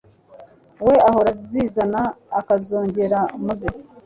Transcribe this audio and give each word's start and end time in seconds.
we 0.85 0.95
ahora 1.07 1.29
azizana 1.35 2.01
akazongera 2.39 3.19
mu 3.43 3.53
ze 3.59 3.69